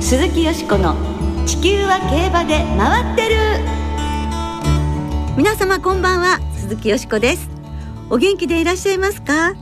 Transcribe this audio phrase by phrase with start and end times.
[0.00, 0.94] 鈴木よしこの
[1.46, 3.36] 地球は競馬で回ってる。
[5.36, 7.48] 皆様こんばんは鈴木よしこです。
[8.08, 9.54] お元気でいらっしゃいますか？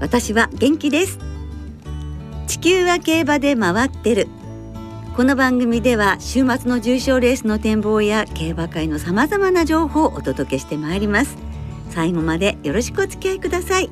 [0.00, 1.18] 私は元気です。
[2.46, 4.28] 地球は競馬で回ってる。
[5.16, 11.38] この番組では週末の重賞レースの展望や競馬界のさまざまな情報をお届けしてまいります。
[11.88, 13.88] 最後までよろしくお付き合いください。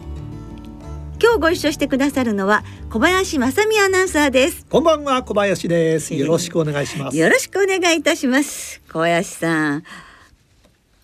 [1.22, 4.66] 今日ご一緒してくださるのは小林正美アナウンサーです。
[4.66, 6.14] こんばんは小林です。
[6.14, 7.16] よろしくお願いします。
[7.16, 8.80] よろしくお願いいたします。
[8.93, 9.84] 小林さん。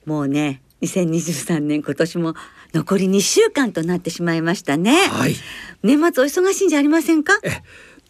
[0.04, 2.34] もうね2023年今年も
[2.72, 5.34] 残り2週間となってしまいましたね、はい、
[5.82, 7.34] 年末お忙しいんじゃありませんか？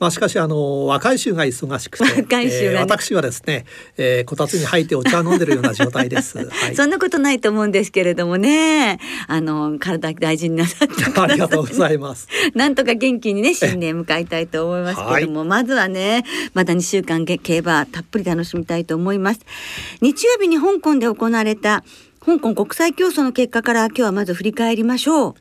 [0.00, 3.66] まあしかしあの若い衆が忙しくて、若い衆が、ねえー、私はですね、
[3.98, 6.38] えー、こたつに入ってお茶を飲んでるような状態です。
[6.48, 12.28] はい、そんなことないと思うんですけれどもね、あの体大事になさって、ね、ありがとうございます。
[12.56, 19.40] なんとか元気にね新年迎えたいと思いますけれども、はい、まずはねまだ2週間競馬たっぷり楽しみたいと思います。
[20.00, 21.84] 日曜日に香港で行われた
[22.24, 25.34] 香港国際競争の結果から今日はまず振り返りましょう。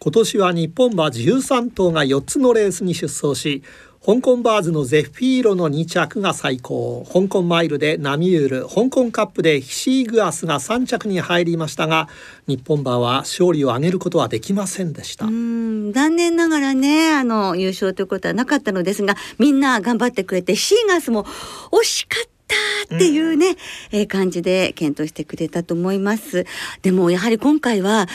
[0.00, 3.62] 今年は日本馬13頭が4つのレースに出走し
[4.04, 7.06] 香港バーズのゼフィーロの2着が最高。
[7.10, 12.10] 香港マイルでナミュール香港カップでヒシーグアスが3着に入りましたが
[12.46, 15.24] 日本馬は勝利を挙げることはできませんでした。
[15.24, 21.24] 残念ながらねあの優勝ということはなかったのですがみんな頑張ってくれてシーガスも
[21.72, 22.28] 惜しかっ
[22.88, 23.56] たっていうね、うん、
[24.00, 26.44] えー、感じで検討してくれたと思います。
[26.82, 28.06] でもやはり今回は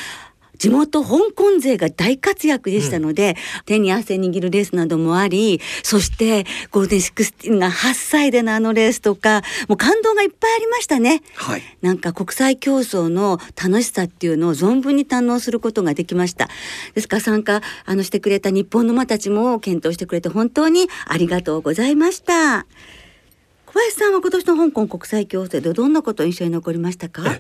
[0.59, 16.49] 地元香港勢が大活躍でしたので、うん、手に汗握るレースなどもありそしてゴールデンシックスティンが8歳でのあのレースとかもう感動がいっぱいありましたね、はい、なんか国際競争の楽しさっていうのを存分に堪能することができました。
[16.93, 22.65] ですから参加あのしてくれた日本の馬たちも検討してくれて本当にありがとうございました。
[23.65, 27.39] 小林さんは今年の香港国際競争でどんなこと印象に残りましたか？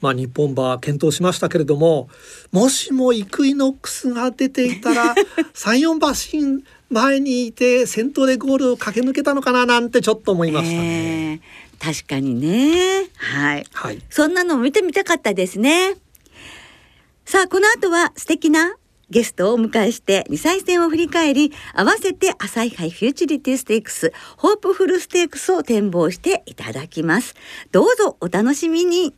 [0.00, 2.08] まあ、日本馬検討しましたけれども
[2.52, 5.14] もしもイクイノックスが出ていたら
[5.54, 11.40] 34馬身前にいて先頭でゴールを駆け抜けたのかななんてちょっと思いましたね。
[11.42, 15.96] えー、確かにね、はい、はい、そんなのを見てみたかったですね。
[17.26, 18.76] さあこの後は素敵な
[19.10, 27.34] ゲストをお迎えして2歳戦を振り返り合わせて朝日杯フューチュリティステークスホープフルステークスを展望していただきます。
[27.70, 29.14] どうぞお楽しみに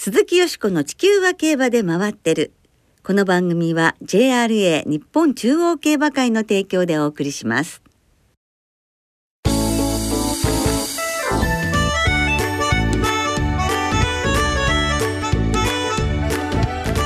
[0.00, 2.52] 鈴木よしこの地球は競馬で回ってる。
[3.02, 7.82] この番組は JRA 日本中央競馬会の提供でお送りします。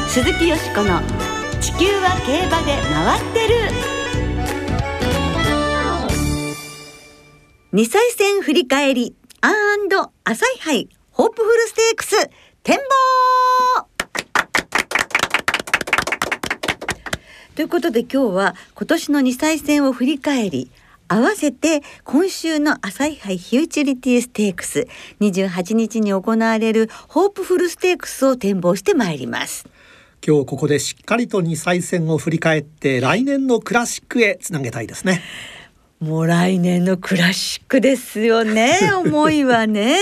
[0.08, 1.00] 鈴木よしこの
[1.62, 3.54] 地球は競馬で回ってる。
[7.72, 9.48] 二歳戦振り返りア
[9.78, 12.16] ンド朝日杯ホープフルステークス
[12.64, 13.88] 展望
[17.56, 20.70] ということで今日は今年の2歳戦を振り返り
[21.08, 24.86] 合わせて今週の朝日杯フューチュリティステークス
[25.20, 29.66] 28日に行われるホープフルステークスを展望してまいります。
[30.24, 35.20] 今日ここでしっかりと2歳戦を振り返って来年のクラシックへつなげたいですね。
[35.98, 39.96] もう来年のクラシックですよね思いはね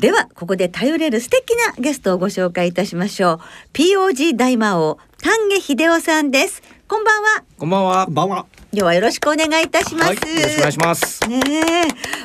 [0.00, 3.38] ではここで頼れる素敵なゲストをご紹介いたしましょう。
[3.74, 6.62] POG 大魔王丹下秀夫さんです。
[6.88, 7.44] こんばんは。
[7.58, 8.06] こんばんは。
[8.08, 8.46] ばんは。
[8.72, 11.28] 今日はよろしくお願いいたします、はい、よろしくお願いします。
[11.28, 11.42] ね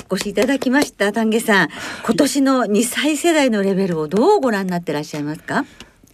[0.10, 1.70] お越しいただきました丹下さん。
[2.06, 5.66] 今年の2歳世代のレベルをどうご覧になってらっしゃいますか？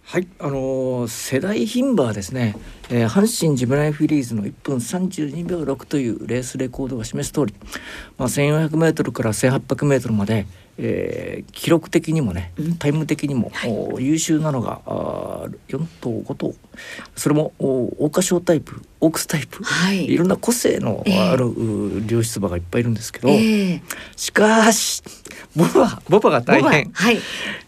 [0.02, 2.56] はい、あのー、世代牝馬はですね、
[2.90, 7.54] えー、阪神ジムナイフィリーズの1分32秒6というレースレコードが示す通り、
[8.18, 10.46] まあ、1400メートルから1800メートルまで
[10.78, 16.54] えー、記録的にもねタイム的にも、はい、優秀なのがあ4頭5頭。
[17.14, 23.80] それも桜花賞タイプオークスタイプ、はい、いろんな個性のある、えー、良質馬がいっぱいいるんですけど、えー、
[24.16, 25.02] しかし
[25.54, 27.18] ボバボバが大変、はい、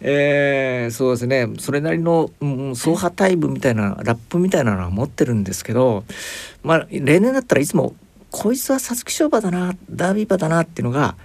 [0.01, 1.49] えー、そうですね。
[1.59, 6.05] それなりの、うん、走破タイムみたいなラップみたいなのは持ってるんですけど
[6.63, 7.95] まあ例年だったらいつも
[8.31, 11.17] こいつは皐月賞馬だなダービー馬だなっていうのが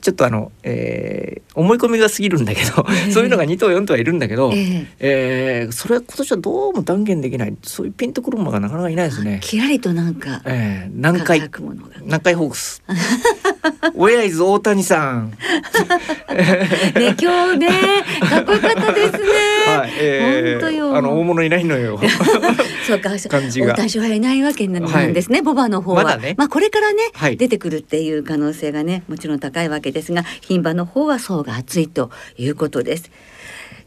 [0.00, 7.56] ちょっとあの、えー、思い込みが過ぎるんだけど、えー、そういうのが2頭4頭はいるんだけど、えー、えー、それは今年はどうも断言できない。
[7.62, 9.40] そういうピンとくるものがなかなかいないですね。
[9.42, 12.82] きらりとなんか、えー、南海南海ホークス
[13.94, 15.30] 親イズ大谷さん？
[16.94, 17.68] ね今日ね
[18.28, 19.18] かっこよかったですね。
[19.66, 22.00] はい、え本当よあの大物いないのよ。
[22.86, 26.04] そうか、感じが大谷翔平いないわけなはいんですね、ボバの方は。
[26.04, 33.10] まだねあこれからね、はい出てくるっていう可能性がね、もちろん高いわけですが、牝馬の方は層が厚いということです。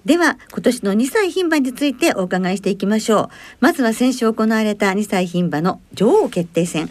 [0.05, 3.29] では今年の2歳牝馬についてお伺いしていきましょう
[3.59, 6.89] まずは先週行われた2歳牝馬の女王決定戦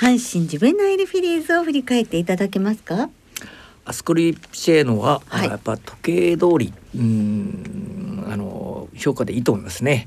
[0.00, 3.10] 阪神ジュベナイルフィリーズを振り返っていただけますか？
[3.86, 5.48] アスコリピチェーノは、はい。
[5.48, 10.06] やっぱ時計通りうーんあの評価でいいと思いますね。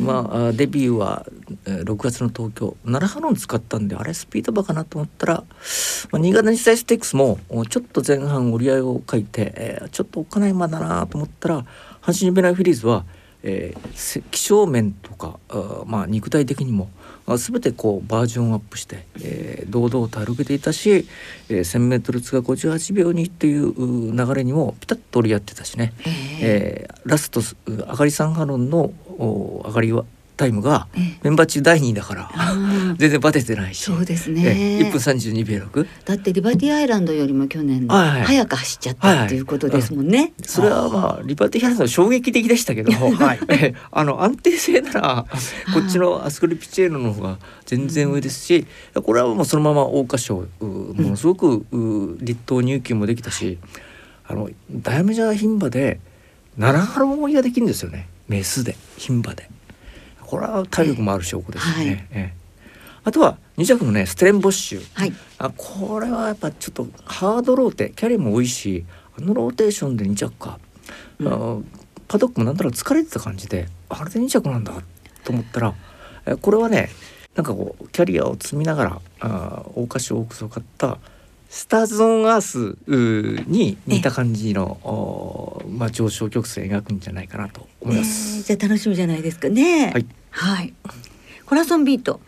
[0.00, 1.24] まああデビューは
[1.64, 2.76] えー6月の東京。
[2.84, 5.34] 奈良ハロン使ったんであれスピード馬かなと思ったら、
[6.10, 13.04] まあ、新潟日大ステークスもおちょっと前半折り合いを書いて、えーちょっとおっかない馬だなと思ったら阪神ジュベナイルフィリーズは、
[13.44, 17.01] えーせ気象面とかあーまあ肉体的にもあ
[17.38, 21.08] 全てこうバージョンアップして、えー堂々と歩けていたし、
[21.48, 25.92] えー、1,000m 通過58秒にっていうう流れにもピタッと折り合ってたしね、
[26.40, 27.00] えー。
[27.04, 30.04] ラストスう上がり3ハロンのお上がりは
[30.36, 31.18] タイムがええ。
[31.22, 32.30] メンバー中第2位だから
[32.96, 33.82] 全然バテてないし。
[33.82, 34.78] そうですえね。
[34.80, 40.32] え1分32秒6だってリバティアイランドよりも去年早く走っちゃったっていうことですもんね。
[40.42, 43.40] それはまあリバティハイランド衝撃的でしたけど、 はい。
[43.48, 43.74] ええ。
[43.90, 45.26] あの安定性なら
[45.74, 53.58] こっちのアスクリピチェーノの方が全然上ですし、これはもうそのまま桜花賞うものすごくう立冬入球もできたし、
[54.26, 56.00] あのダイワメジャー牝馬で
[56.58, 58.08] 7ハロン追いができるんですよね。
[58.28, 59.48] メスで牝馬で。
[60.32, 61.84] これは体力もある証拠ですよね。
[61.84, 62.42] はいええ
[63.04, 64.82] あとは2着のねステレンボッシュ。
[64.94, 65.12] はい。
[65.36, 68.84] あこれはやっぱちょっとハードローテキャリアも多いし
[69.18, 70.58] あのローテーションで2着か、
[71.18, 71.58] うんあ
[72.08, 74.72] パドックもなんだろう疲れてた感じであれで2着なんだ
[75.24, 75.74] と思ったら
[76.26, 76.88] えこれはね
[77.34, 80.98] なんかこうキャリアを積みながらあ桜花賞オークスを勝った
[81.50, 82.78] スターズ・オン・アース
[83.48, 88.40] に似た感じのおまあ、上昇曲線描くんじゃないかなと思いまえす。
[88.40, 89.90] ーじゃあ楽しみじゃないですかね。
[89.92, 90.06] はい。
[90.32, 90.74] はい。
[91.46, 92.20] コラソンビート、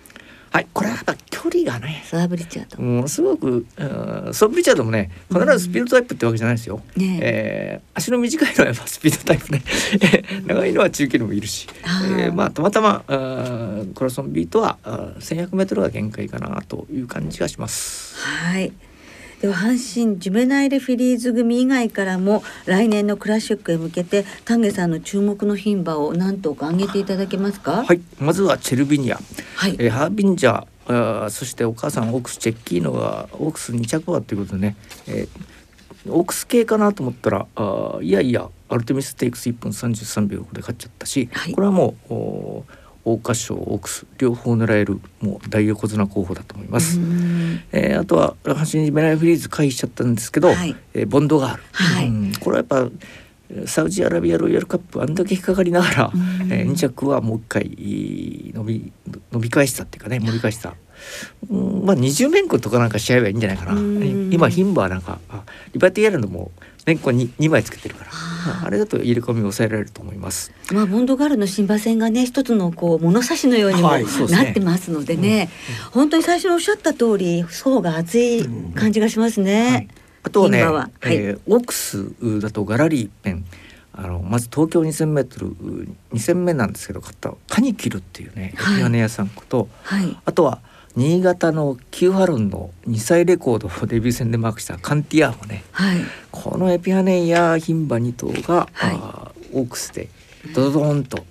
[0.50, 2.82] はい、これはやっぱ距離がねサーブリチャード。
[2.82, 6.80] ものすごく、うんソン・リチャードもね必ずスピードタイプってわけじゃないですよ。
[6.96, 9.62] ねえー足の短いのはやっぱスピードタイプね
[10.46, 11.66] 長いのは中距離もいるし、
[12.22, 18.16] えーまあたまたまあーコラソンビートはあー 1100m が限界かなという感じがします。
[18.18, 18.72] はい。
[19.44, 27.84] では阪神ジュベナイルフィリーズ組以外からも来年のクラシックへ向けて丹下さんの注目の牝馬を何頭か挙げていただけますか？
[27.84, 29.20] はいまずはチェルビニア、
[29.56, 29.76] はい。
[29.78, 34.76] えーハービンジャーあーそしてお母さんオークスチェッキーノがオークス2着馬ということでね、
[35.08, 42.64] えーオークス系かなと思ったらあーいやいやアルテミステークス1分33秒で勝っちゃったし、はいこれはもうお
[43.04, 46.98] 桜花賞オークス両方狙えるもう大横綱候補だと思います。
[47.72, 50.74] えーあとは阪神メライフリーズ回避しちゃったんですけど、はい。
[50.94, 52.08] えーボンドガール、はい。
[52.08, 52.32] うん。
[52.40, 52.90] これはやっぱ
[53.50, 56.52] えーサウジアラビアロイヤルカップあんだけ引っかかりながら、うん。
[56.52, 57.64] えー2着はもう一回
[58.54, 58.92] 伸び
[59.32, 60.74] 伸び返したっていうかね盛り返した。
[61.50, 61.84] うん。
[61.84, 63.74] まあ20面子とかなんか試合はいいんじゃないかな。
[63.74, 64.32] うん。
[64.32, 65.42] 今牝馬はなんかあ
[65.74, 66.52] リバティアイランドも
[66.86, 68.10] 年間に2枚つけてるから
[68.64, 70.52] あれだと入れ込みを抑えられると思います。
[70.70, 75.48] まあボンドガールの新馬戦がね一つのこう物差しのようにもなってますのでね、
[75.92, 79.70] 本当に最初におっしゃった通り層が厚い感じがしますね。
[79.70, 79.88] はい。
[80.24, 80.72] あとはね、は。
[80.72, 81.16] はい。
[81.16, 83.44] えーオークスだとガラリーペン。
[83.96, 88.74] あのまず東京 2000m2 戦目なんですけど買ったカニキルっていうねはい。
[88.74, 90.16] エピハネ屋さんこと、はい。
[90.24, 90.60] あとは
[90.96, 95.64] 新潟のキューハロンの2歳レコードをデビュー戦でマークしたカンティアーもね。
[95.72, 95.98] はい。
[96.30, 98.94] このエピハネや牝馬2頭が、はい。
[98.94, 100.08] あーオークスで
[100.54, 101.24] ドドドーンと、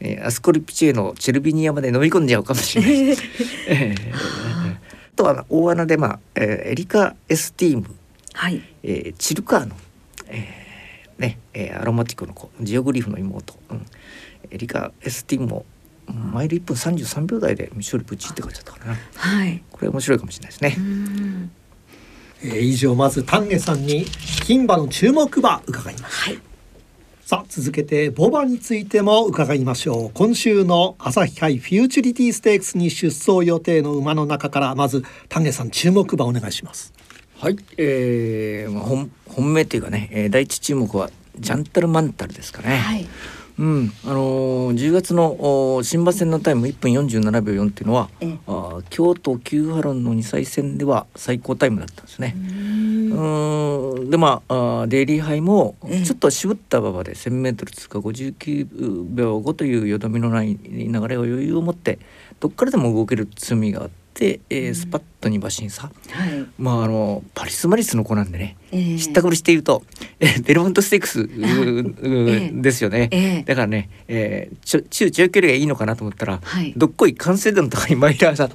[0.00, 3.22] えーアスコリピチェのチェルビニアまで飲み込んじゃうかもしれないし、
[3.68, 4.78] え ーあ
[5.16, 7.86] とは大穴で、まあえーエリカ・エスティーム。
[8.34, 8.62] はい。
[8.84, 9.74] えーチルカーノ、
[10.28, 12.50] えーねえーアロマティコの子。
[12.60, 13.86] ジオグリフの妹、うん、
[14.52, 15.77] エリカ・エスティンもうん
[16.12, 19.62] マイル1分33秒台で勝利プチって書いちゃったからなはい。
[19.70, 20.76] これ面白いかもしれないですね
[22.42, 24.06] えー以上まず丹下さんに
[24.46, 26.30] 牝馬の注目馬伺いました。
[26.30, 26.38] はい。
[27.24, 36.94] さあ続けてボバについても伺いましょう今週の朝日杯フューチュリティステークスに出走予定の馬の中からまず丹下さん注目馬お願いします
[37.38, 42.76] はい、えーまあ、本本命っていうかね、えー第一注目はジャンタルマンタルですかね。
[42.78, 43.06] はい。
[43.58, 48.38] うん、あのー、10月のお新馬戦のタイム1分47秒4っていうのは、ええ。
[48.46, 52.34] あー京都旧ハロンの2歳戦では最高タイムだったんですね。
[52.36, 52.38] う
[54.06, 54.10] ん。
[54.10, 56.04] でまああーデイリーハイもええ。
[56.04, 61.98] ちょっと渋った馬場で 1,000m 通過59秒5というよどみのない流れを余裕を持って
[62.38, 66.46] どっからでも動ける強みがあって、えースパットニー・バ審査はい。
[66.58, 69.82] まああのパリス・マリスの子なんでね、えー知ったくりしていると、
[70.20, 71.28] えーベルモントステークス
[72.62, 73.42] ですよね、ええ。
[73.44, 76.72] だからね、えー、ちょ中長距離がいいのかなと思ったら、はい。
[76.76, 78.50] どっこい完成度の高いマイラーだっ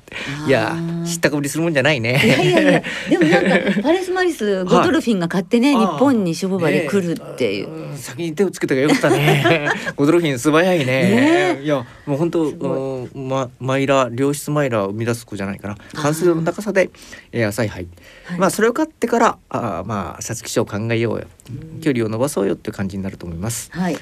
[0.47, 2.21] いや知ったかぶりするもんじゃないね。
[2.23, 3.43] いやいやいや、でもなん
[3.73, 7.67] か パレスマリスゴドルフィンが買ってね、あ日ー本に商売で来るっていう。
[7.97, 9.69] 先に手をつけたがよかったね。
[9.95, 10.85] ゴドルフィン素早いね。
[10.85, 11.59] ね。
[11.63, 13.07] いやもう本当
[13.59, 15.77] マイラー良質マイラーを生み出す子じゃないかな。
[15.93, 16.89] 完成度の高さで、
[17.31, 17.87] えー、浅い杯、
[18.25, 18.39] はい。
[18.39, 21.27] まあそれを買ってからあーまあ皐月賞考えようよ。
[21.81, 23.69] 距離を伸ばそうよっていう感じになると思います。
[23.71, 23.97] はい。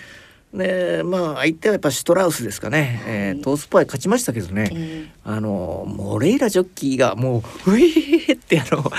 [0.53, 8.91] でまあ相手はやっぱシュトラウスですかね、えートースパイ勝ちましたけどね、えあのモレイラジョッキーがもう「ういー!」ってあの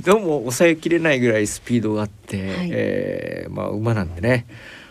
[0.00, 2.68] どうも抑えきれないぐらいスピードがあって、はい。
[2.72, 4.46] えーまあ馬なんでね。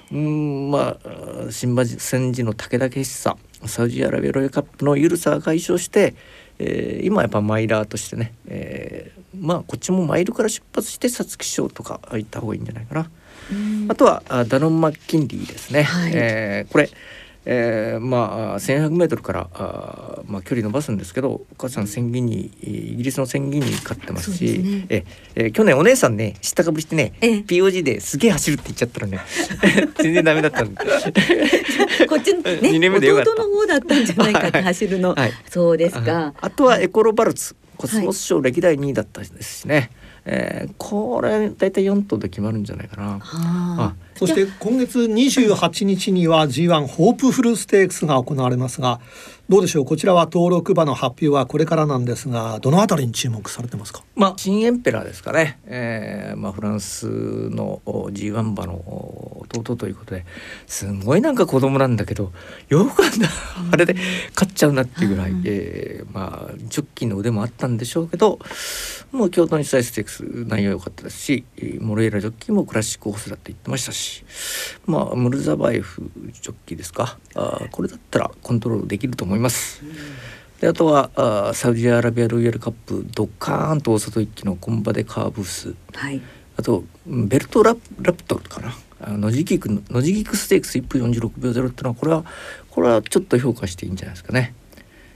[0.09, 3.35] うんまあ新馬戦時の武田決さ
[3.65, 6.15] サウジアラビアロイカップのゆるさが解消して、
[6.59, 13.09] えー今やっぱマイラーとしてね、えーまあこっちもマイルから出発して皐月賞とか行った方がいいんじゃないかな。
[13.51, 15.83] うんあとはあダノン・マッキンリーですね。
[15.83, 16.89] はいえーこれ、
[17.49, 24.85] えーまあ 1,100m からあー、まあ、距離伸ばすんですけどお母さん千ギニイギリスの千ギニ勝ってますしね。
[24.89, 27.39] ええー去年お姉さんね知ったかぶりしてねええ。
[27.39, 29.19] POG ですげえ走るって言っちゃったらね。
[29.97, 30.75] 全然ダメだったんで。
[32.09, 33.31] こっちのね二年目でよかった。
[33.31, 35.13] 弟の方だったんじゃないかって走るの。
[35.15, 36.33] はいそうですか。
[36.41, 37.55] あとはエコロバルツ。
[37.77, 39.91] コスモス賞歴代2位だったですしね、
[40.29, 43.19] えーこれ大体4頭で決まるんじゃないかな。
[43.19, 43.95] はあ。
[44.15, 48.99] そして今月28日には G1 ホープフルステークスが行われますが
[49.49, 49.85] どうでしょう？
[49.85, 54.03] こちらは登録馬の発表はこれからなんですがどのあたりに注目されてますか？
[54.15, 57.07] まあ、新エンペラーですかね、えーまあ、フランス
[57.49, 60.25] のお G1 馬のお弟ということで
[60.65, 62.33] すごいなんか子供なんだけど
[62.67, 63.29] よくあんな
[63.71, 63.95] あれで
[64.35, 65.43] 勝っちゃうなっていうぐらい、うん。
[65.45, 68.39] えーまあジョッキーの腕もあったんでしょうけど
[69.11, 74.25] もう京都日大ステークス内容良かったですしえーモレイラジョッキーもクラシックホースだって言ってましたし
[74.85, 77.17] まあムルザバエフジョッキーですか？
[77.35, 79.36] あーこれだったらコントロールできると思います。
[80.59, 86.21] であとはあーサウジアラビアロイヤルカップドッカーンと大外一気のコンバでカーブスはい。
[86.57, 92.25] あとうんベルトララプトルかなあのノジギクノジギクステークス1分46秒0っていうのはこれは
[92.71, 94.55] これはちょっと評価していいんじゃないですかね。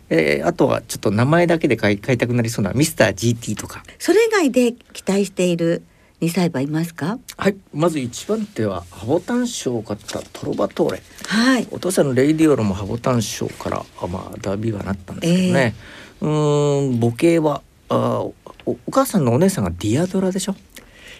[0.09, 5.81] えーあとはちょっと名前だけで買い買いたくなりそうなミスター GT とかそれ以外で期待している
[6.21, 7.17] 二歳馬いますか？
[7.35, 7.55] はい。
[7.73, 11.01] まず一番手はハボタン賞を買ったトロバトーレ。
[11.25, 11.67] はい。
[11.71, 15.73] お父さんのレイディオロもハボタン賞からあまあダービーはなったんですけどね、
[16.21, 18.35] うーん母系はあお
[18.67, 20.55] お母さんのお姉さんがディアドラでしょ、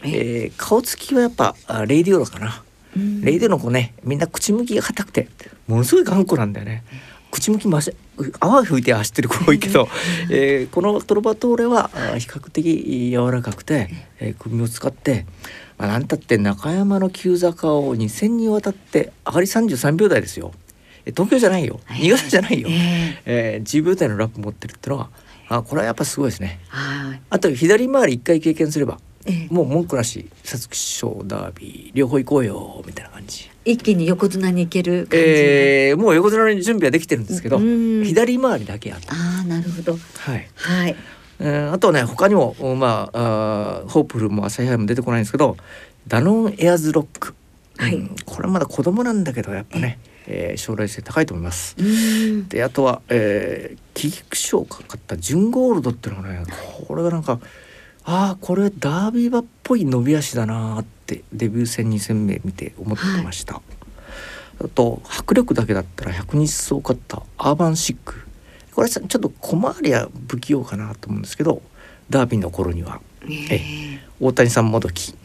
[0.03, 2.63] えー顔つきはやっぱあレイデオロかな、
[2.95, 3.21] うん。
[3.21, 5.27] レイデオロの子ねみんな口向きが硬くて
[5.67, 6.83] ものすごい頑固なんだよね
[7.31, 7.95] 口向きまし
[8.39, 9.87] 泡吹いて走ってる子多いけど、
[10.29, 15.25] えーこのトロバトーレはあ比較的柔らかくて、えー首を使って、
[15.77, 20.51] まあ、なんたって中山の急坂を2戦にわたって上がり33秒台ですよ。
[21.05, 21.79] え東京じゃないよ。
[21.89, 25.09] 新潟じゃないよ、えええー、10秒台のラップ持ってるってのは
[25.49, 26.59] あこれはやっぱすごいですね。
[26.69, 27.21] はい。
[27.29, 29.53] あと左回り1回経験すればええ。
[29.53, 35.25] もう文句なし皐月賞ダービー両方行こうよみたいな感じ一気に横綱に行ける感じ。
[35.25, 39.93] えー、もう横綱の準備はできてるんですけどうん左回りだけやったああ、なるほど。
[39.93, 40.95] はい、はい。
[41.39, 45.57] えーあとね他にもまああーホープフルも朝日杯も出てこないんですけど
[46.07, 47.35] ダノンエアーズロック、
[47.77, 51.75] はいうんこれまだ子供なんだけどやっぱね、えー将来性高いと思います。
[52.49, 56.43] であとは、えー、キック賞かかったジュンゴールドっていうのがね
[56.87, 57.39] これがなんか
[58.03, 63.61] ああこれダービー馬っぽい伸び足だなーってデビュー戦2戦目見て思ってました、
[64.59, 68.15] あと迫力だけだったら100日走勝ったアーバンシック。
[68.73, 71.61] これさちょっと小回りは不器用かなと思うんですけど
[72.09, 73.01] ダービーの頃には。
[73.29, 73.55] え。
[73.55, 75.15] え大谷さんもどき。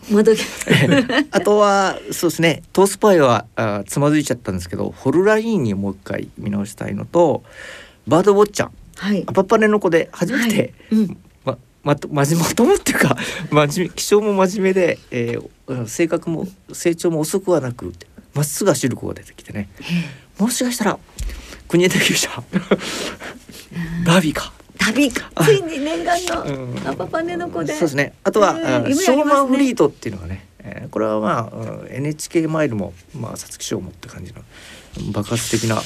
[1.31, 2.63] あとはそうですね。
[2.73, 7.43] トースパイはあつまずいちゃったんですけどフォルラインにもう一回見直したいのと
[8.07, 8.71] バードウォッチャー。
[8.97, 9.25] はい。
[9.27, 9.33] ア。
[9.33, 11.19] パパネの子で初めて、うん。
[11.87, 13.17] ままとまじまともっていうか
[13.51, 17.93] 真面目気性も真面目で、えー性格も成長も遅くはなく
[18.35, 19.69] まっすぐ走る子が出てきてね
[20.39, 20.99] もしかしたら
[21.67, 22.43] 国枝厩舎
[24.05, 24.53] ダービーか。
[24.79, 27.73] 旅ついに念願うんのアパパネの子で。
[27.73, 28.13] そうですね。
[28.23, 34.43] あとは、うんあ夢ありますねショーマンフリートっていうのがね、えーこれはまあうん NHK マイルもまあ皐月賞もって感じの
[35.13, 35.81] 爆発的なあ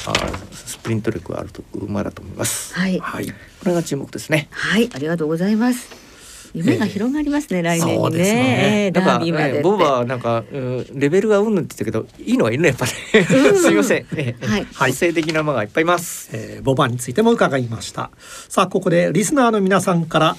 [0.52, 2.74] スプリント力があると馬だと思います。
[2.74, 4.48] はいこれが注目ですね。
[4.50, 6.10] はい、ありがとうございます。
[6.52, 8.84] 夢が広がりますね、来年にねね。
[8.86, 12.92] えーダービーなんか、うんレベルがうんぬんって言ったけどいいのはいるねやっぱね。
[13.54, 14.06] すみません。
[14.16, 16.30] えーはい個性的な馬がいっぱいいます。
[16.32, 18.10] えーボバについても伺いました
[18.48, 20.36] さあここでリスナーの皆さんから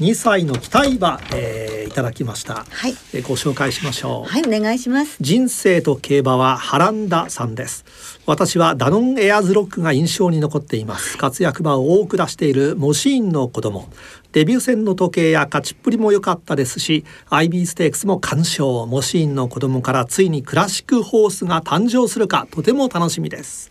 [0.00, 2.92] 2歳の期待馬、えー、いただきました、はい。
[3.12, 5.18] えーご紹介しましょう、はいお願いします。
[5.20, 7.84] 人生と競馬はハランダさんです。
[8.24, 11.18] 私はダノンエアーズロックが印象に残っています。
[11.18, 13.90] 活躍馬を多く出しているモシーンの子供。
[14.32, 18.86] デビュー戦の時計や勝ちっぷりも良かったですし IB ステークスも鑑賞。
[18.86, 23.70] モシーンの子供からついにクラシックホースが誕生するかとても楽しみです。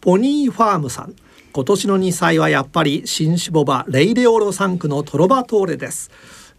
[0.00, 1.16] ポニーファームさん
[1.52, 6.10] 今年の2歳はやっぱり新種ボバレイレオロ3区のトロバトーレです。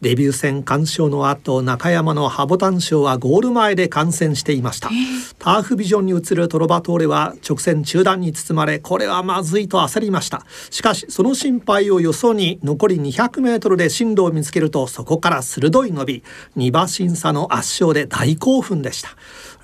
[0.02, 4.90] デビュー戦鑑賞の後中山のハボタン賞はゴール前で観戦していました。
[5.38, 10.44] ターフビジョンに映るトロバトーレは直線中断に包まれこれはまずいと焦りました。
[10.72, 16.24] しかしその心配をよそに残り200メートルで進路を見つけるとそこから鋭い伸び
[16.58, 19.12] 2馬審査の圧勝で大興奮でした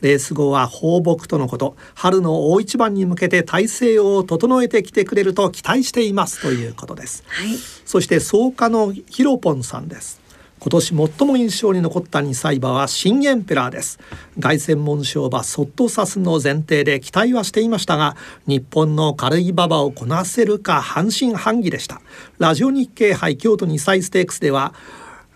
[0.02, 1.76] レース後は放牧とのこと。
[1.96, 7.24] 春の大一番に向けて体制を整えてきてくれると期待していますということです。
[7.28, 7.58] はい。
[7.86, 10.28] そして草加のヒロポンさんです。
[10.60, 14.00] 今年最も印象に残った2歳馬は新エンペラーです。
[14.40, 18.16] 凱旋門賞馬ソットサスの前提で期待はしていましたが
[18.48, 22.02] 日本の軽い馬場をこなせるか半信半疑でした。
[22.40, 24.74] ラジオ日経杯京都2歳ステークスでは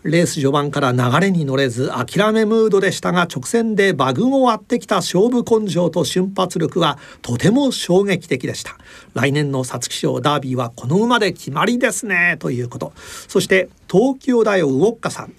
[0.04, 8.78] レース序盤から流れに乗れず諦めムードでしたが直線で馬群を割ってきた勝負根性と瞬発力はとても衝撃的でした。
[9.14, 12.94] 来年の皐月賞ダービーはこの馬で決まりですねということ。
[13.28, 15.34] そして東京大王ウォッカさん。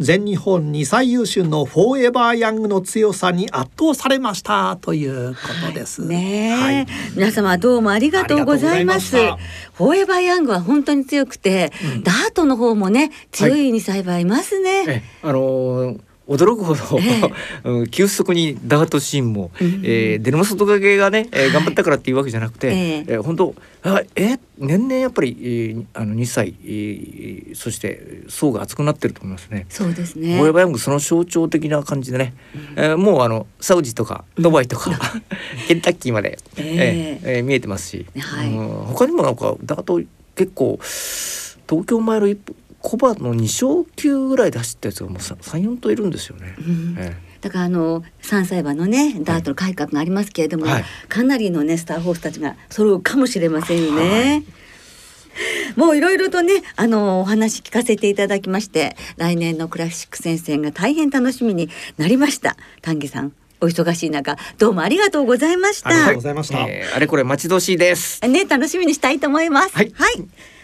[0.00, 6.04] 全日本2歳優秀のフォーエバーヤングの強さに圧倒されましたということです。
[6.04, 6.86] ねえ、はい。
[7.16, 9.16] 皆様どうもありがとうございます。
[9.16, 11.72] フォーエバーヤングは本当に強くて、
[12.04, 17.00] ダートの方もね強い2歳馬いますね、えあのー驚くほど、
[17.64, 23.04] うん急速にダートシーンも、えー、デルモ外掛けがね、えー頑張ったからっていうわけじゃなくて、ええ。
[23.14, 29.64] えー本当あえ年々やっぱり、えーあの2歳、えーそして層が厚くなってると思いますね。
[29.70, 30.38] そうですフね。
[30.38, 32.34] ォーエバーヤングその象徴的な感じでね、
[32.76, 34.90] えーもうあのサウジとかドバイとか、
[35.66, 37.26] ケンタッキーまで、ええ。
[37.26, 38.50] ーえー見えてますし、はい。
[38.50, 39.98] うん他にもなんかダート
[40.36, 40.78] 結構
[41.68, 46.54] 東京マイル一歩コバの2勝級ぐらいで走ったやつがもう34頭いるんですよね。
[46.58, 46.96] うん。
[46.98, 50.84] えだからあの3歳馬のねダートの改革がありますけれども、はい。
[51.08, 54.44] かなりのねスターホースたちが揃うかもしれませんよね。
[55.76, 62.56] もういろいろとねあのお話聞かせていただきまして来年のクラシック戦線が大変楽しみになりました。
[62.82, 66.58] 丹下さんお忙しい中どうもありがとうございましありがとうたございました。
[66.60, 68.20] えーあれこれ待ち遠しいです。
[68.26, 69.76] ね楽しみにしたいと思います。
[69.76, 69.92] はい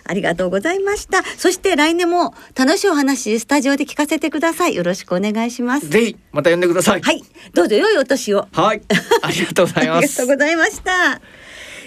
[0.04, 1.22] ありがとうございました。
[1.36, 4.74] そして来年も楽しいお話スタジオで聞かせてください。
[4.74, 5.88] よろしくお願いします。
[5.88, 7.02] ぜひまた呼んでください。
[7.02, 7.22] はい。
[7.54, 8.46] どうぞ良いお年を。
[8.52, 8.82] はい、
[9.22, 9.98] ありがとうございます。
[9.98, 10.26] ありがとう。
[10.26, 11.20] ございました。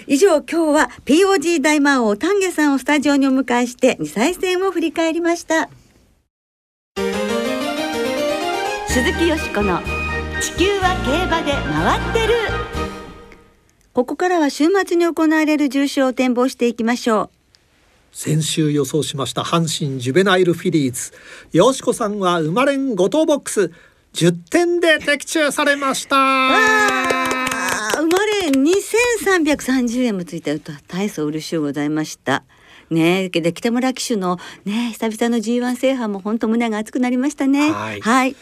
[0.06, 5.68] 以上今日は POG 大魔王丹下さんをスタジオにお迎えして2歳戦を振り返りました。
[8.88, 9.80] 鈴木よしこの
[10.40, 12.34] 地球は競馬で回ってる。
[13.92, 17.30] ここからは週末に行われる重賞を展望していきましょ
[18.12, 21.12] 先週予想しました阪神ジュベナイルフィリーズ。
[21.52, 23.72] よしこさんは生まれん5等ボックス。
[24.14, 26.16] 10点で的中されました。
[26.16, 32.44] 生まれ2330円もついたと大層嬉しゅうございました。
[32.90, 37.70] ねえで北村騎手のね久々の G1 制覇も本当胸が熱くなりましたね。
[37.70, 38.00] はい。
[38.00, 38.36] はい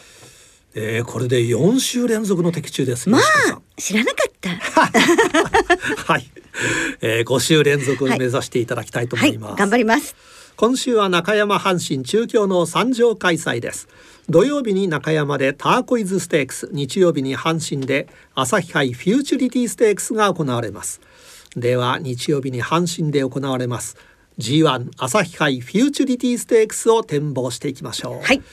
[0.79, 3.21] えー、これで4週連続の的中ですまあ
[3.77, 4.49] 知らなかった。
[4.51, 6.29] はい、
[7.01, 10.15] えー、5週連続を目指していただきたいと思はいいます、頑張ります。
[10.55, 13.87] 今週は中山阪神中京の三条開催です。
[14.29, 21.01] 土曜日に中山でターコイズステークス日曜日に阪神で朝日杯フューチュリティステークスが行われます。
[21.55, 23.97] では日曜日に阪神で行われます。
[24.37, 28.23] G1 朝日杯フューチュリティステークスを展望していきましょう。
[28.23, 28.43] はい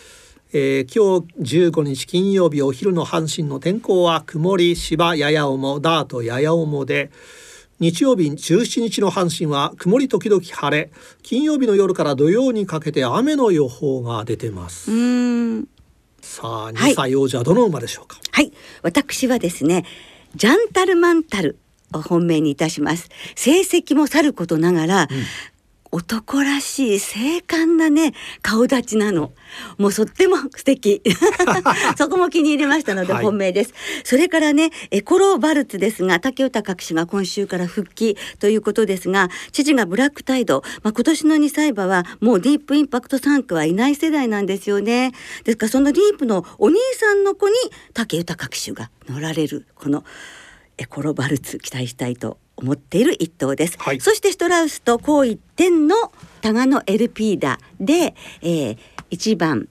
[0.56, 7.10] えー今日15日金曜日お昼の阪神の天候は曇り芝やや重ダートやや重で
[7.80, 10.92] 日曜日17日の阪神は曇り時々晴れ
[11.24, 14.92] 金曜日の夜から土曜にかけて雨の予報が出てます、
[16.20, 16.72] さあはい。
[16.72, 18.52] 2歳王者はどの馬でしょうか、はい。
[18.82, 19.84] 私はですね
[20.36, 21.58] ジャンタルマンタル
[21.92, 23.08] を本命にいたします。
[23.34, 25.08] 成績もさることながら、
[25.94, 29.32] 男らしい精悍なね顔立ちなの。
[29.78, 31.00] もうとっても素敵。
[31.96, 33.24] そこも気に入りましたのではい。
[33.24, 45.12] 本命です、それからねエコロバルツですが竹豊隠しが今週から復帰ということですが父がブラックタイド、まあ、今年の2歳馬はもうディープインパクト3区はいない世代なんですよね。
[45.44, 47.54] ですからそのディープのお兄さんの子に
[47.92, 50.04] 竹豊騎手が乗られるこの
[50.76, 55.94] エコロバルツ期待したいと思思っている一頭です、はいそしてストラウスと高一点の
[56.40, 58.78] タガノエルピーダで、えー、
[59.10, 59.68] 1番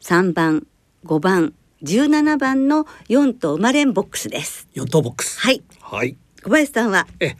[0.00, 0.66] 3番
[1.04, 5.38] 5番17番の4頭生まれんボックスです四等ボックス。
[5.40, 6.16] はいはい。
[6.42, 7.06] 小林さんは？
[7.20, 7.36] え、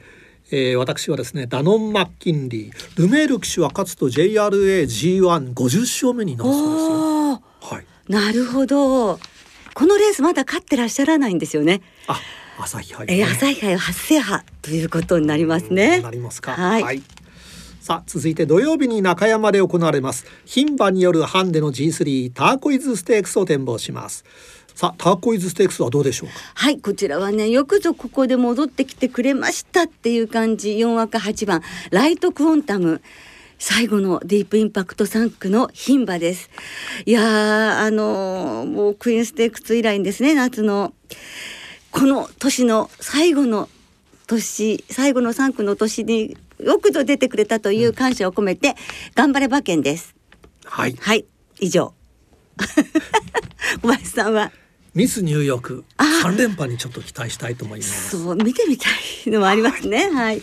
[0.50, 7.42] えー、私はですねダノン・マッキンリールメール騎手は勝つと JRA G150 勝目になるそうですよ。
[7.61, 7.87] はい。
[8.12, 9.18] なるほど
[9.74, 12.20] このレースまだ勝ってらっしゃらないんですよねあ、
[12.62, 16.01] 朝日杯、えー、朝日杯は初制覇ということになりますね。
[16.01, 16.53] なりますか。
[16.53, 17.03] はい。
[17.81, 20.27] さあ続いて土曜日に中山で行われます。
[20.46, 24.25] 牝馬によるハンデの G3 ターコイズステークスを展望します。
[24.75, 26.35] さあターコイズステークスはどうでしょうか？
[26.55, 30.70] はいこちらはねよくぞここで戻ってきてくれましたっていう感じ。
[30.73, 31.62] 4枠8番。
[31.90, 33.01] ライトクォンタム。
[33.62, 36.49] 最後のディープインパクト3区の牝馬です。
[37.05, 40.94] いやーあのーもうクイーンステークス以来にですね夏の
[41.90, 43.68] この年の最後の
[44.26, 48.74] 年最後の3区の年によくぞ出てくれたという感謝を込めて、
[49.14, 50.14] 頑張れ馬券です。
[50.64, 50.96] はい。
[51.00, 51.24] はい。
[51.59, 51.94] 以上。
[53.83, 54.53] 小林さんは？
[54.94, 58.11] ミスニューヨークあ三連覇にちょっと期待したいと思います。
[58.18, 58.88] そう見てみた
[59.26, 60.11] いのもありますね。
[60.11, 60.40] はい。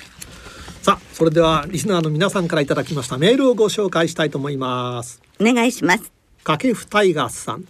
[0.81, 5.21] さあそれではリスナーの皆さんからいただきましたメールをご紹介したいと思います。
[5.39, 6.11] お願いします。
[6.43, 7.67] 掛布タイガースさん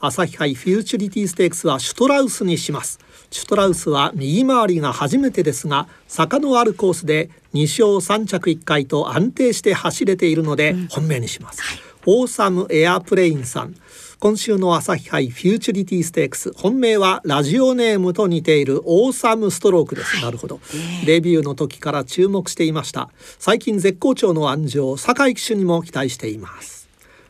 [0.00, 3.00] 朝日杯フューチュリティステークスはシュトラウスにします。
[3.30, 11.60] シュトラウスは右回りが初めてですが坂のあるコースで2勝3着1回と安定して走れているので本命にします、
[12.06, 13.74] オーサムエアプレインさん。
[14.20, 20.60] 今週の朝日杯フューチュリティステークス本命はラジオネームと似ているオーサムストロークです、なるほど。
[21.06, 23.10] デビューの時から注目していました。
[23.38, 26.88] 最近絶好調の安城酒井騎手にも期待しています。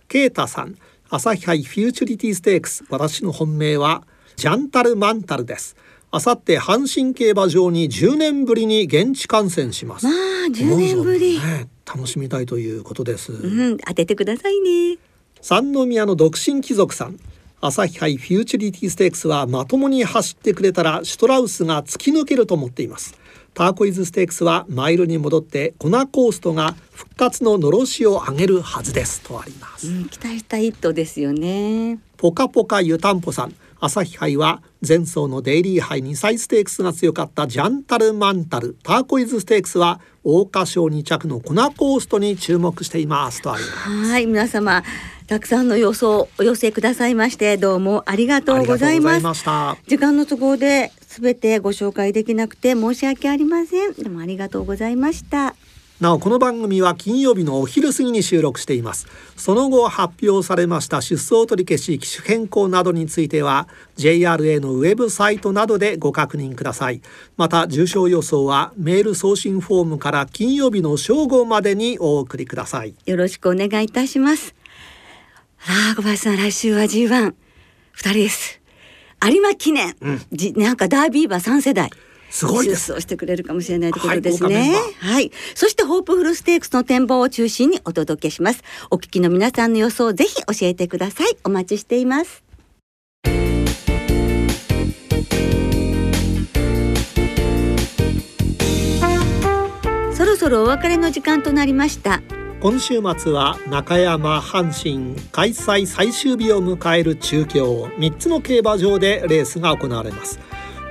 [0.09, 0.77] ケイタさん
[1.11, 4.03] 朝日杯フューチュリティステークス私の本命は
[4.37, 5.75] ジャンタルマンタルです。
[6.11, 10.05] あさって阪神競馬場に10年ぶりに現地観戦します。
[10.05, 10.14] まあ
[10.51, 14.99] 10年ぶり、ね、楽しみたいということです、うん当ててくださいね。
[15.40, 17.18] 三宮の独身貴族さん。
[17.62, 23.18] 朝日杯フューチュリティステークスはまともに走ってくれたらシュトラウスが突き抜けると思っています
[23.59, 29.21] ターコイズステークスはマイルに戻ってコナコーストが復活ののろしを上げるはずです。
[29.23, 29.88] とあります。
[29.88, 31.99] うん期待した一頭ですよね。
[32.18, 38.77] ポカポカ湯たんぽさん朝日杯は前走のデイリー杯2歳ステークスが強かったジャンタルマンタル。
[38.85, 43.42] ターコイズステークスは桜花賞2着のコナコーストに注目しています。
[43.42, 43.88] とあります。
[43.88, 44.85] はい皆様
[45.27, 49.16] たくさんの予想お寄せくださいましてどうもありがとうございます。
[49.16, 49.88] ありがとうございました。
[49.88, 53.93] 時間の都合で全てご紹介できなくて申し訳ありません。
[53.95, 55.55] でもありがとうございました。
[56.01, 59.09] なおこの番組は金曜日のお昼過ぎに収録しています。
[59.37, 67.03] その後発表されました出走取り消し機種変更などについては JRA のウェブサイトなどでご確認ください。
[67.37, 72.95] また重症予想はメール送信フォームから金曜日の正午までにお送りください。
[73.05, 74.55] よろしくお願いいたします。
[75.59, 77.35] さあ小林さん来週は G1
[77.93, 78.58] 二人です
[79.27, 79.97] 有馬記念、
[80.33, 81.91] じなんかダービー馬三世代
[82.31, 85.09] すごいですしてくれるかもしれないということはいですねバ。
[85.09, 85.33] はい。
[85.55, 88.63] そしてホープフルステークスの展望を中心にお届けします。
[88.91, 91.37] お聞きの皆さんの予想をぜひ教えてください。
[91.45, 92.45] お待ちしています。
[100.15, 102.21] そろそろお別れの時間となりました。
[102.61, 110.40] 今週末は中山阪神開催最終日を迎える中京3つの競馬場でレースが行われます。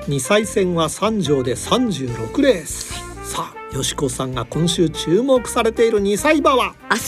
[0.07, 2.93] 2歳戦は3条で36レース。
[3.25, 6.73] さあよしこさんが今週注目されている2歳馬は？
[6.89, 7.01] 明日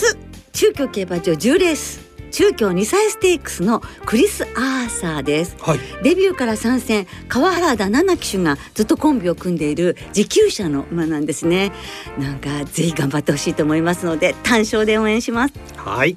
[0.52, 2.09] 中京競馬場10レース。
[2.32, 5.56] 中京2歳ステークスのクリス・アーサーです。
[5.60, 5.80] はい。
[6.04, 11.72] デビューから参戦川原田奈々騎手がずっとコンビを組んでいる持久者の馬なんですね。
[12.18, 15.54] なんかぜひ頑張ってほしいと思いますので単勝で応援します。
[15.78, 16.16] はい。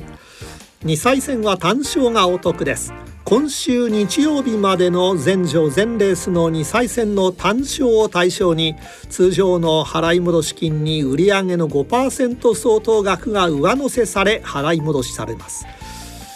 [0.85, 2.93] 2歳戦は単勝がお得です。
[3.25, 8.75] 今週日曜日までの全場全レースの2歳戦の単勝を対象に
[9.09, 15.65] 通常の払い戻し金に売上の5%相当額が上乗せされ払い戻しされます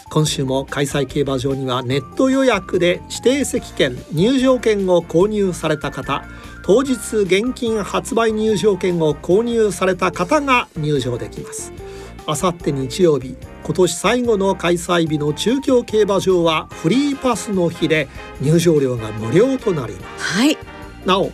[0.08, 6.24] 今週も開催競馬場にはネット予約で指定席券入場券を購入された方
[6.64, 11.72] 当日現金発売入場券を購入された方が入場できます。
[12.26, 18.08] あさって日曜日今年最後の開催日の中京競馬場はフリーパスの日で
[18.40, 20.38] 入場料が無料となります。
[20.38, 20.58] はい。
[21.04, 21.30] なお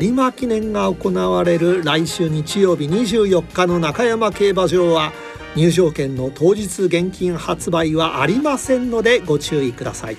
[0.00, 5.12] 有馬記念が行われる来週日曜日24日の中山競馬場は
[5.54, 10.16] 入場券の当日現金発売はありませんのでご注意ください。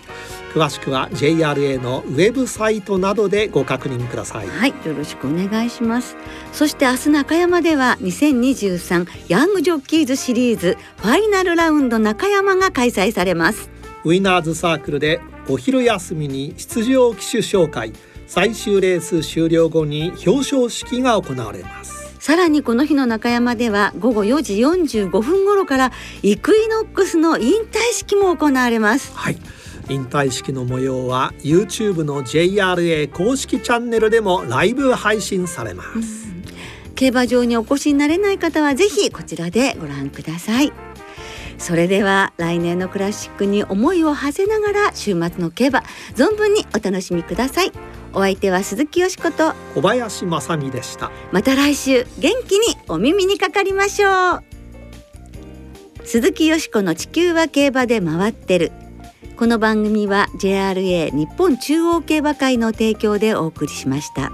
[0.54, 4.48] 詳しくは JRA のウェブサイトなどでご確認ください。
[4.48, 6.16] はいよろしくお願いします。
[6.52, 13.70] そして明日中山では2023ヤングジョッキーズシリーズファイナルラウンド中山が開催されます。
[14.04, 17.94] ウィナーズサークルでお昼休みに出場機種紹介。
[18.28, 29.14] 最終レース終了後に表彰式が行われますさらにこの日の中山では午後4時45分頃からイクイノックスの引退式も行われます。
[29.14, 29.38] はい。
[29.90, 36.30] 引退式の模様は YouTube の JRA 公式チャンネルでもライブ配信されます、
[36.96, 40.72] 競馬場にお越しになれない方はぜひこちらでご覧ください
[41.58, 45.84] それでは来年のクラシックに思いを馳せながら週末の競馬
[46.16, 47.72] 存分にお楽しみください。
[48.14, 49.54] お相手は鈴木よしこと。
[49.76, 51.12] 小林正美でした。
[51.32, 54.44] また来週元気にお耳にかかりましょう。
[56.06, 58.72] 鈴木よしこの地球は競馬で回ってる。
[59.36, 64.32] この番組は JRA 日本中央競馬会の提供でお送りしました。